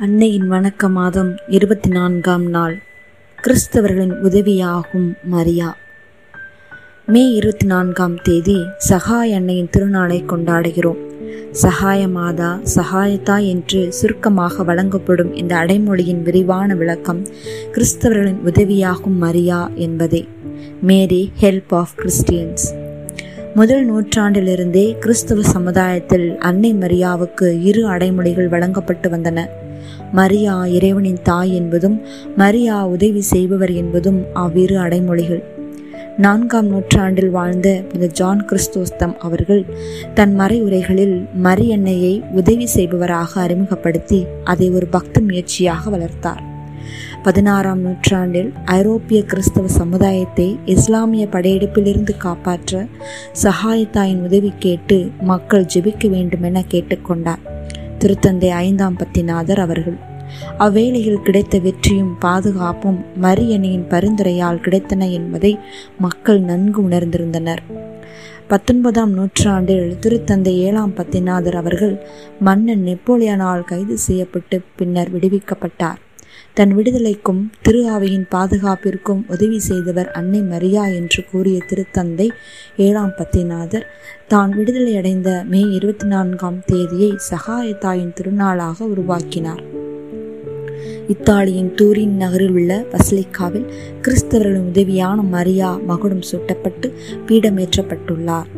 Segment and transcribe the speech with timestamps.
[0.00, 2.82] அன்னையின் வணக்க மாதம் இருபத்தி நான்காம் நாள்.
[3.42, 5.76] கிறிஸ்தவர்களின் உதவியாகும் மரியா.
[7.06, 10.96] மே இருபத்தி நான்காம் தேதி சகாய அன்னையின் திருநாளை கொண்டாடுகிறோம்.
[11.50, 17.26] சகாய மாதா சகாயதா என்று சுருக்கமாக வழங்கப்படும் இந்த அடைமொழியின் விரிவான விளக்கம்
[17.72, 20.28] கிறிஸ்தவர்களின் உதவியாகும் மரியா என்பதே.
[20.82, 22.66] மேரி ஹெல்ப் ஆஃப் கிறிஸ்டியன்ஸ்
[23.54, 29.46] முதல் நூற்றாண்டிலிருந்தே கிறிஸ்தவ சமுதாயத்தில் அன்னை மரியாவுக்கு இரு அடைமொழிகள் வழங்கப்பட்டு வந்தன.
[30.12, 32.00] மரியா இறைவனின் தாய் என்பதும்
[32.36, 35.42] மரியா உதவி செய்பவர் என்பதும் அவ்விரு அடைமொழிகள்.
[36.16, 39.64] நான்காம் நூற்றாண்டில் வாழ்ந்த இந்த ஜான் கிறிஸ்தோஸ்தம் அவர்கள்
[40.14, 46.42] தன் மறைவுரைகளில் மரியன்னையை உதவி செய்பவராக அறிமுகப்படுத்தி அதை ஒரு பக்த முயற்சியாக வளர்த்தார்.
[47.22, 52.86] பதினாறாம் நூற்றாண்டில் ஐரோப்பிய கிறிஸ்தவ சமுதாயத்தை இஸ்லாமிய படையெடுப்பிலிருந்து காப்பாற்ற
[53.42, 57.42] சகாயத்தாயின் உதவி கேட்டு மக்கள் ஜெபிக்க வேண்டுமென கேட்டுக்கொண்டார்.
[57.98, 59.98] திருத்தந்தை ஐந்தாம் பத்திநாதர் அவர்கள்.
[60.58, 65.58] அவ்வேளையில் கிடைத்த வெற்றியும் பாதுகாப்பும் மரியணையின் பரிந்துரையால் கிடைத்தன என்பதை
[65.98, 67.62] மக்கள் நன்கு உணர்ந்திருந்தனர்.
[68.46, 72.06] பத்தொன்பதாம் நூற்றாண்டில் திருத்தந்தை ஏழாம் பத்திநாதர் அவர்கள்
[72.40, 75.98] மன்னன் நெப்போலியனால் கைது செய்யப்பட்டு பின்னர் விடுவிக்கப்பட்டார்.
[76.54, 82.28] தன் விடுதலைக்கும் திருஆவியின் பாதுகாப்பிற்கும் உதவி செய்தவர் அன்னை மரியா என்று கூறிய திருத்தந்தை
[82.76, 83.86] ஏழாம் பத்திநாதர்.
[84.28, 89.62] தான் விடுதலையடைந்த மே இருபத்தி நான்காம் தேதியை சகாயத்தாயின் திருநாளாக உருவாக்கினார்.
[91.08, 93.72] இத்தாலியின் தூரின் நகரில் உள்ள பசிலிக்காவில்
[94.02, 96.94] கிறிஸ்தவர்களின் உதவியான மரியா மகுடம் சூட்டப்பட்டு
[97.26, 98.57] பீடமேற்றப்பட்டுள்ளார்.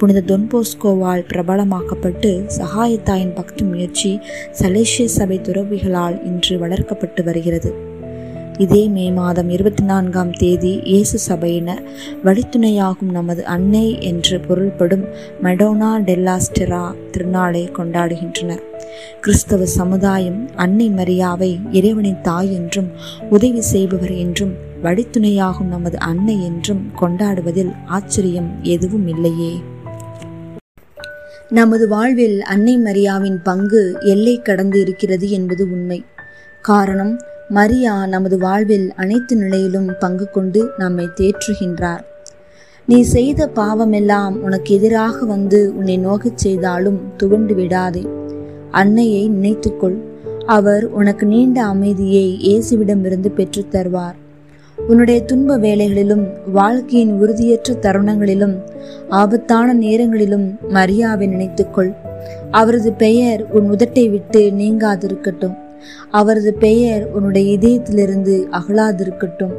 [0.00, 4.18] புனித தொன்போஸ்கோவால் பிரபலமாக்கப்பட்டு சகாயத்தாயின் பக்தி முயற்சி
[4.62, 7.70] சலேசிய சபை துறவிகளால் இன்று வளர்க்கப்பட்டு வருகிறது.
[8.58, 11.82] இதே மே மாதம் இருபத்தி நான்காம் தேதி இயேசு சபையினர்
[12.24, 15.04] வழித்துணையாகும் நமது அன்னை என்று பொருள்படும்
[15.42, 18.62] மெடோனா டெல்லாஸ்டெரா திருநாளை கொண்டாடுகின்றனர்.
[19.20, 22.88] கிறிஸ்தவ சமுதாயம் அன்னை மரியாவை இறைவனின் தாய் என்றும்
[23.30, 29.52] உதவி செய்பவர் என்றும் வழித்துணையாகும் நமது அன்னை என்றும் கொண்டாடுவதில் ஆச்சரியம் எதுவும் இல்லையே.
[31.50, 36.04] நமது வாழ்வில் அன்னை மரியாவின் பங்கு எல்லை கடந்து இருக்கிறது என்பது உண்மை.
[36.60, 42.00] காரணம் மரியா நமது வாழ்வில் அனைத்து நிலையிலும் பங்கு கொண்டு நம்மை தேற்றுகின்றார்.
[42.86, 48.06] நீ செய்த பாவமெல்லாம் உனக்கு எதிராக வந்து உன்னை நோகச் செய்தாலும் துவண்டு விடாதே.
[48.70, 49.96] அன்னையை நினைத்துக்கொள்.
[50.46, 54.14] அவர் உனக்கு நீண்ட அமைதியை இயேசுவிடமிருந்து பெற்றுத் தருவார்.
[54.88, 58.54] உன்னுடைய துன்ப வேலைகளிலும் வாழ்க்கையின் உறுதியற்ற தருணங்களிலும்
[59.08, 61.94] ஆபத்தான நேரங்களிலும் மரியாவை நினைத்துக்கொள்.
[62.50, 65.58] அவரது பெயர் உன் உதட்டை விட்டு நீங்காதிருக்கட்டும்.
[66.10, 69.52] அவரது பெயர் உன்னுடைய இதயத்திலிருந்து அகலாதிருக்கட்டும்.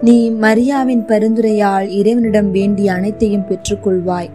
[0.00, 4.30] நீ மரியாவின் பரிந்துரையால் இறைவனிடம் வேண்டிய அனைத்தையும் பெற்றுக்கொள்வாய்.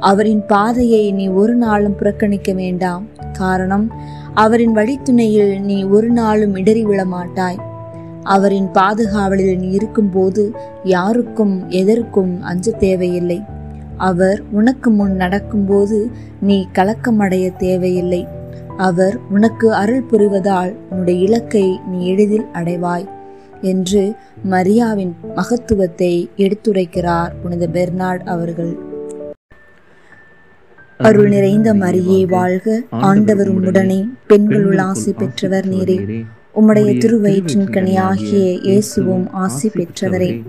[0.00, 3.06] அவரின் பாதையை நீ ஒரு நாளும் புறக்கணிக்க வேண்டாம்.
[3.32, 3.92] காரணம்
[4.34, 7.70] அவரின் வழித்துணையில் நீ ஒரு நாளும் இடறி விழ மாட்டாய்
[8.22, 10.52] அவரின் பாதுகாவலில் நீ இருக்கும்போது
[10.84, 13.42] யாருக்கும் எதற்கும் அஞ்ச தேவையில்லை.
[13.96, 16.10] அவர் உனக்கு முன் நடக்கும்போது
[16.40, 18.26] நீ கலக்கமடைய தேவையில்லை.
[18.76, 23.08] அவர் உனக்கு அருள் புரிவதால் உன்னுடைய இலக்கை நீ எளிதில் அடைவாய்
[23.60, 24.12] என்று
[24.50, 28.78] மரியாவின் மகத்துவத்தை எடுத்துரைக்கிறார் புனித பெர்னார்ட் அவர்கள்.
[30.96, 32.82] அருள் நிறைந்த மரியே வாழ்க.
[32.90, 36.24] ஆண்டவர் உடனே பெண்களுள் ஆசி பெற்றவர் நீரே.
[36.60, 40.42] உம்முடைய திருவயிற்றின் கனியாகிய இயேசுவும் ஆசி பெற்றவரே.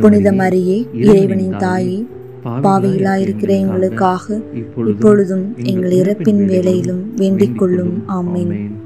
[0.00, 2.06] புனித மரியே இறைவனின் தாயே
[2.44, 4.40] பாவையிலாயிருக்கிற எங்களுக்காக
[4.88, 8.02] இப்பொழுதும் எங்கள் இறப்பின் வேலையிலும் வேண்டிக் கொள்ளும்.
[8.08, 8.81] ஆமேன்.